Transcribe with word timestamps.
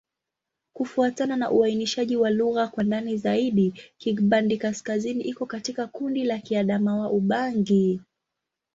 Kufuatana 0.73 1.35
na 1.37 1.51
uainishaji 1.51 2.15
wa 2.17 2.29
lugha 2.29 2.67
kwa 2.67 2.83
ndani 2.83 3.17
zaidi, 3.17 3.73
Kingbandi-Kaskazini 3.97 5.23
iko 5.23 5.45
katika 5.45 5.87
kundi 5.87 6.23
la 6.23 6.37
Kiadamawa-Ubangi. 6.39 7.99